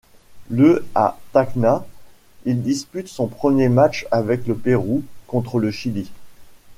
[0.49, 1.85] Le à Tacna,
[2.45, 6.09] il dispute son premier match avec le Pérou, contre le Chili.